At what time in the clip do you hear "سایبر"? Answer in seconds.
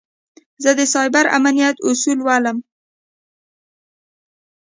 0.93-1.25